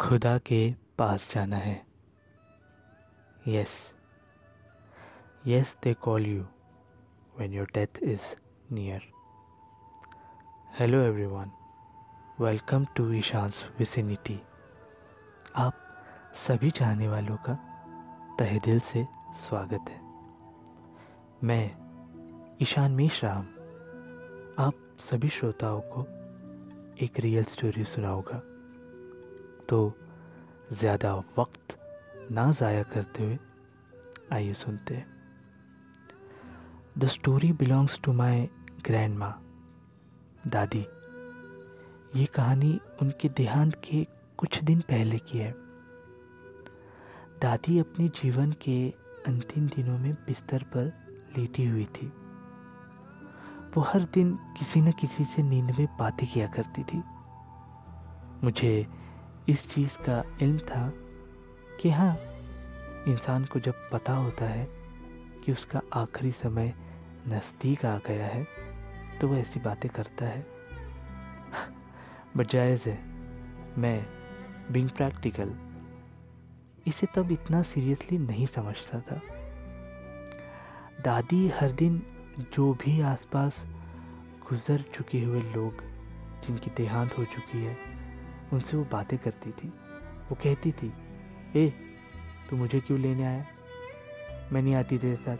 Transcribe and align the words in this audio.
खुदा 0.00 0.38
के 0.38 0.74
पास 0.98 1.28
जाना 1.34 1.56
है। 1.56 1.74
Yes 3.48 3.68
yes 5.46 5.76
they 5.84 5.94
call 5.94 6.26
you 6.26 6.44
when 7.34 7.52
your 7.52 7.66
death 7.66 8.00
is 8.04 8.24
near. 8.72 8.98
Hello 10.78 10.98
everyone, 11.04 11.48
welcome 12.40 12.84
to 12.96 13.12
Ishan's 13.12 13.64
vicinity 13.78 14.40
आप 15.56 15.74
सभी 16.46 16.70
चाहने 16.70 17.08
वालों 17.08 17.36
का 17.36 17.54
तहे 18.38 18.58
दिल 18.58 18.80
से 18.80 19.06
स्वागत 19.32 19.88
है। 19.88 20.00
मैं 21.44 21.64
ईशान 22.62 23.00
राम 23.24 23.46
आप 24.58 24.74
सभी 25.10 25.28
श्रोताओं 25.28 25.80
को 25.84 26.06
एक 27.04 27.20
रियल 27.20 27.44
स्टोरी 27.44 27.84
सुनाऊँगा। 27.84 28.42
तो 29.68 29.92
ज़्यादा 30.72 31.14
वक्त 31.38 31.76
ना 32.32 32.50
ज़ाया 32.52 32.82
करते 32.82 33.24
हुए 33.24 33.38
आइए 34.32 34.54
सुनते 34.54 34.94
हैं। 34.94 35.06
The 36.98 37.06
story 37.06 37.52
belongs 37.52 37.98
to 38.04 38.12
my 38.12 38.48
grandma 39.18 39.32
दादी। 40.46 40.86
ये 42.16 42.24
कहानी 42.26 42.80
उनके 43.02 43.28
देहांत 43.28 43.74
के 43.84 44.06
कुछ 44.38 44.62
दिन 44.62 44.80
पहले 44.80 45.18
की 45.18 45.38
है। 45.38 45.54
दादी 47.42 47.78
अपने 47.78 48.08
जीवन 48.08 48.52
के 48.62 48.76
अंतिम 49.26 49.66
दिनों 49.66 49.98
में 49.98 50.12
बिस्तर 50.14 50.62
पर 50.62 50.92
लेटी 51.38 51.66
हुई 51.66 51.84
थी। 51.84 52.06
वो 53.76 53.82
हर 53.82 54.02
दिन 54.14 54.34
किसी 54.58 54.80
न 54.80 54.92
किसी 54.92 55.24
से 55.24 55.42
नींद 55.42 55.70
में 55.78 55.86
बातें 55.98 56.26
किया 56.28 56.46
करती 56.46 56.82
थी। 56.82 57.02
मुझे 58.44 58.86
इस 59.48 59.68
चीज़ 59.70 59.96
का 59.98 60.22
इल्म 60.42 60.58
था 60.58 60.92
कि 61.80 61.90
हाँ 61.90 62.14
इंसान 63.08 63.44
को 63.44 63.60
जब 63.60 63.74
पता 63.92 64.12
होता 64.12 64.44
है 64.44 64.66
कि 65.44 65.52
उसका 65.52 65.80
आखिरी 65.92 66.32
समय 66.32 66.74
नज़दीक 67.28 67.84
आ 67.86 67.96
गया 67.98 68.26
है 68.26 68.46
तो 69.20 69.28
वह 69.28 69.38
ऐसी 69.38 69.60
बातें 69.60 69.90
करता 69.90 70.26
है। 70.26 70.46
बट 72.36 72.50
जायज़ 72.50 72.88
है, 72.88 72.98
मैं 73.78 74.06
बिंग 74.72 74.88
प्रैक्टिकल 74.88 75.54
इसे 76.86 77.06
तब 77.14 77.32
इतना 77.32 77.62
सीरियसली 77.62 78.18
नहीं 78.18 78.46
समझता 78.46 79.00
था। 79.00 79.20
दादी 81.04 81.48
हर 81.48 81.72
दिन 81.72 82.02
जो 82.54 82.72
भी 82.74 83.00
आसपास 83.00 83.64
गुजर 84.50 84.84
चुके 84.94 85.20
हुए 85.20 85.40
लोग, 85.40 85.82
जिनकी 86.46 86.70
देहांत 86.76 87.18
हो 87.18 87.24
चुकी 87.24 87.64
है 87.64 87.91
उनसे 88.52 88.76
वो 88.76 88.84
बातें 88.92 89.18
करती 89.18 89.50
थी। 89.50 89.68
वो 90.28 90.34
कहती 90.34 90.72
थी, 90.72 90.92
ए, 91.56 91.72
तू 92.50 92.56
मुझे 92.56 92.80
क्यों 92.80 93.00
लेने 93.00 93.24
आया? 93.24 93.46
मैं 94.52 94.62
नहीं 94.62 94.74
आती 94.74 94.98
तेरे 94.98 95.16
साथ। 95.16 95.36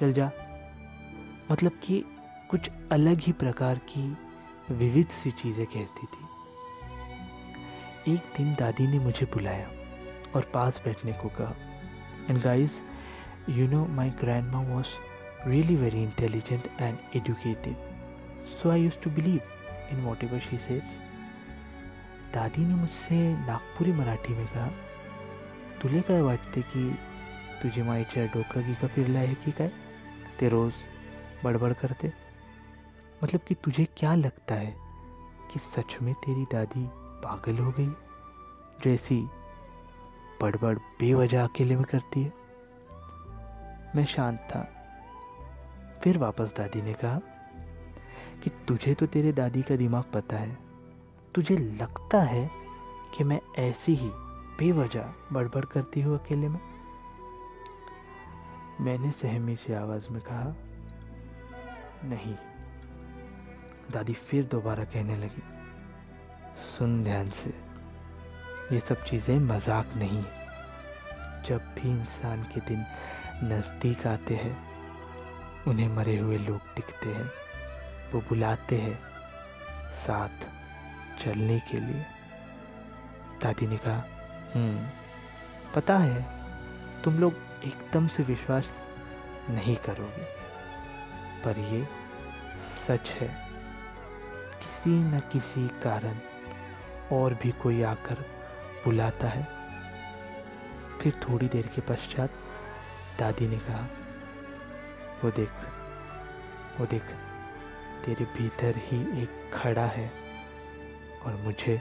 चल 0.00 0.12
जा। 0.12 0.30
मतलब 1.52 1.72
कि 1.84 2.04
कुछ 2.50 2.70
अलग 2.92 3.18
ही 3.18 3.32
प्रकार 3.32 3.78
की 3.78 4.16
विविध 4.70 5.06
सी 5.06 5.30
चीज़ें 5.30 5.66
कहती 5.66 6.06
थी। 6.06 6.28
एक 8.14 8.20
दिन 8.36 8.54
दादी 8.54 8.86
ने 8.86 8.98
मुझे 8.98 9.26
बुलाया 9.26 9.70
और 10.34 10.50
पास 10.54 10.82
बैठने 10.84 11.12
को 11.12 11.28
कहा। 11.28 11.54
And 12.30 12.42
guys 12.42 12.80
you 13.48 13.68
know 13.68 13.86
my 13.86 14.10
grand 14.10 14.20
grandma 14.20 14.74
was 14.74 14.86
really 15.46 15.76
very 15.76 16.02
intelligent 16.02 16.68
and 16.80 16.98
educated 17.16 17.76
so 18.46 18.70
I 18.70 18.82
use 18.82 18.98
to 19.02 19.10
believe 19.10 19.40
in 19.90 20.02
whatever 20.02 20.38
she 20.38 20.56
says 20.56 20.82
दादी 22.38 22.64
ने 22.64 22.74
मुझसे 22.74 23.46
नागपुरी 23.46 23.92
मराठी 23.92 24.32
में 24.34 24.46
कहा 24.46 24.68
तुले 25.82 26.00
काय 26.00 26.20
वाटते 26.20 26.62
की 26.62 26.94
तुझी 27.62 27.82
माईच्या 27.82 28.24
डोकं 28.24 28.74
का 28.74 28.86
फिरलं 28.86 29.18
आहे 29.18 29.34
की 29.34 29.50
काय? 29.50 29.72
ते 30.40 30.48
रोज 30.48 30.72
बड़बड़ 31.44 31.72
करते। 31.72 32.12
मतलब 33.24 33.40
कि 33.40 33.54
तुझे 33.54 33.84
क्या 33.84 34.14
लगता 34.14 34.54
है 34.54 34.76
कि 35.52 35.58
सच 35.58 36.02
में 36.02 36.14
तेरी 36.14 36.44
दादी 36.44 36.88
पागल 36.92 37.58
हो 37.58 37.70
गई? 37.70 37.88
जो 38.84 38.90
ऐसी 38.90 39.28
बड़बड़ 40.42 40.78
बेवजह 40.78 41.44
अकेले 41.44 41.76
में 41.76 41.84
करती 41.84 42.22
है। 42.22 42.32
मैं 43.96 44.04
शांत 44.04 44.38
था। 44.38 44.68
फिर 46.04 46.18
वापस 46.18 46.54
दादी 46.56 46.82
ने 46.82 46.92
कहा 46.92 47.20
कि 48.44 48.50
तुझे 48.50 48.94
तो 48.94 49.06
तेरे 49.06 49.32
दादी 49.32 49.62
का 49.62 49.76
दिमाग 49.76 50.04
पता 50.04 50.36
है। 50.36 50.67
तुझे 51.34 51.56
लगता 51.56 52.20
है 52.20 52.50
कि 53.14 53.24
मैं 53.24 53.40
ऐसी 53.58 53.94
ही 53.94 54.10
बेवजह 54.58 55.12
बड़बड़ 55.32 55.64
करती 55.64 56.00
हूँ 56.00 56.18
अकेले 56.18 56.48
में? 56.48 56.60
मैंने 58.80 59.10
सहमी 59.10 59.56
सी 59.56 59.72
आवाज़ 59.72 60.08
में 60.08 60.20
कहा, 60.22 60.54
नहीं। 62.04 62.34
दादी 63.90 64.12
फिर 64.12 64.44
दोबारा 64.44 64.84
कहने 64.84 65.16
लगी, 65.16 65.42
सुन 66.62 67.04
ध्यान 67.04 67.30
से, 67.30 67.50
ये 68.74 68.80
सब 68.80 69.04
चीज़ें 69.04 69.38
मज़ाक 69.38 69.94
नहीं 69.96 70.18
है। 70.18 71.42
जब 71.48 71.58
भी 71.58 71.90
इंसान 71.90 72.42
के 72.42 72.60
दिन 72.60 72.84
नज़दीक 73.44 74.06
आते 74.06 74.34
हैं, 74.34 74.56
उन्हें 75.68 75.88
मरे 75.88 76.18
हुए 76.18 76.38
लोग 76.38 76.74
दिखते 76.76 77.08
हैं, 77.08 77.30
वो 78.12 78.20
बुलाते 78.20 78.76
हैं, 78.76 78.98
साथ 80.06 80.57
चलने 81.24 81.60
के 81.60 81.80
लिए? 81.80 82.06
दादी 83.42 83.66
ने 83.66 83.76
कहा 83.76 84.04
हम्म। 84.54 84.88
पता 85.74 85.98
है 85.98 86.26
तुम 87.02 87.18
लोग 87.18 87.34
एकदम 87.64 88.08
से 88.08 88.22
विश्वास 88.22 88.72
नहीं 89.50 89.76
करोगे 89.76 90.26
पर 91.44 91.58
ये 91.58 91.88
सच 92.88 93.08
है। 93.08 93.28
किसी 94.60 94.90
न 94.90 95.20
किसी 95.20 95.68
कारण 95.68 96.18
और 97.12 97.34
भी 97.34 97.52
कोई 97.52 97.82
आकर 97.82 98.14
बुलाता 98.84 99.28
है। 99.28 99.48
फिर 101.00 101.12
थोड़ी 101.12 101.48
देर 101.48 101.66
के 101.66 101.80
पश्चात 101.80 102.30
दादी 103.18 103.48
ने 103.48 103.58
कहा 103.58 103.86
वो 105.24 105.30
देख 105.30 105.50
वो 106.80 106.86
देख 106.86 107.02
तेरे 108.04 108.24
भीतर 108.24 108.74
ही 108.76 109.22
एक 109.22 109.50
खड़ा 109.54 109.86
है। 109.86 110.27
और 111.26 111.36
मुझे 111.44 111.76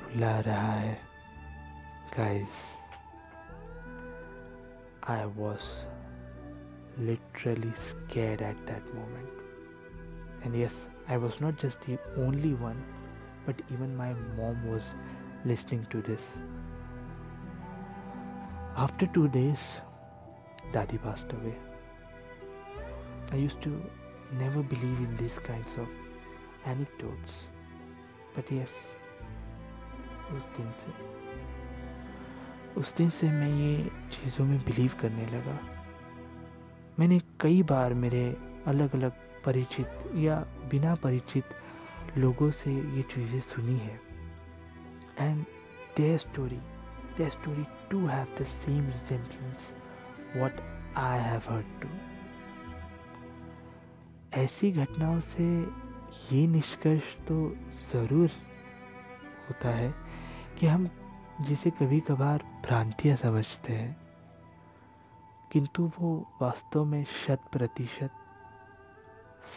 बुला 0.00 0.38
रहा 0.40 0.72
है। 0.72 0.94
Guys 2.16 2.64
I 5.10 5.24
was 5.36 5.66
literally 7.00 7.70
scare 7.88 8.42
at 8.42 8.58
that 8.66 8.94
moment 8.94 10.44
and 10.46 10.54
yes 10.54 10.80
I 11.10 11.16
was 11.16 11.42
not 11.42 11.62
just 11.62 11.86
the 11.86 11.96
only 12.26 12.52
one 12.62 12.82
but 13.48 13.60
even 13.72 13.94
my 13.96 14.14
mom 14.14 14.62
was 14.68 14.86
listening 15.48 15.84
to 15.92 16.00
this 16.08 16.32
after 18.84 19.06
two 19.06 19.26
days 19.36 19.66
दादी 20.72 20.98
passed 20.98 21.34
away 21.34 21.56
I 23.32 23.42
use 23.42 23.58
to 23.64 23.70
never 24.38 24.66
believe 24.66 25.02
in 25.02 25.16
this 25.16 25.38
kind 25.38 25.78
of 25.80 26.68
anecdotes 26.70 27.44
but 28.36 28.50
yes, 28.52 28.72
those 30.30 30.48
things. 30.56 30.88
उस 32.76 32.96
दिन 32.96 33.10
से 33.10 33.30
मैं 33.30 33.48
ये 33.48 33.90
चीज़ों 34.12 34.44
में 34.44 34.58
believe 34.64 34.94
करने 35.00 35.26
लगा। 35.26 35.58
मैंने 36.98 37.18
कई 37.40 37.62
बार 37.62 37.94
मेरे 37.94 38.24
अलग 38.66 38.94
अलग 38.94 39.12
परिचित 39.44 40.12
या 40.14 40.36
बिना 40.70 40.94
परिचित 40.94 41.44
लोगों 42.18 42.50
से 42.50 42.72
ये 42.96 43.02
चीज़ें 43.02 43.40
सुनी 43.40 43.78
है। 43.78 44.00
And 45.20 45.44
their 45.96 46.18
story 46.18 46.56
their 47.16 47.30
story 47.30 47.64
too 47.90 48.06
have 48.06 48.36
the 48.40 48.44
same 48.44 48.86
resentments 48.86 49.72
what 50.36 50.60
I 50.96 51.18
have 51.18 51.42
heard 51.48 51.80
to 51.82 51.88
ऐसी 54.40 54.72
घटनाओं 54.72 55.20
से 55.20 55.46
ये 56.32 56.46
निष्कर्ष 56.46 57.14
तो 57.28 57.34
ज़रूर 57.92 58.30
होता 59.48 59.68
है 59.68 59.94
कि 60.58 60.66
हम 60.66 60.88
जिसे 61.40 61.70
कभी 61.70 62.00
कभार 62.00 62.42
भ्रांतियाँ 62.66 63.16
समझते 63.16 63.72
हैं, 63.72 63.96
किंतु 65.52 65.90
वो 66.00 66.14
वास्तव 66.42 66.84
में 66.84 67.04
शत 67.04 67.40
प्रतिशत 67.52 68.10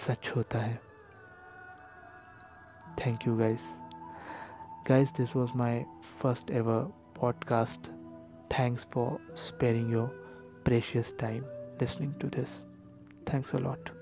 सच 0.08 0.32
होता 0.36 0.60
है। 0.60 0.80
Thank 2.98 3.28
you 3.28 3.38
guys 3.38 3.70
guys 4.90 5.10
this 5.18 5.36
was 5.36 5.50
my 5.56 5.86
first 6.22 6.52
ever 6.52 6.82
podcast 7.20 7.92
thanks 8.54 8.88
for 8.94 9.36
sparing 9.38 9.94
your 9.94 10.08
precious 10.66 11.14
time 11.20 11.44
listening 11.82 12.14
to 12.14 12.28
this 12.28 12.62
thanks 13.34 13.56
a 13.56 13.60
lot 13.60 13.99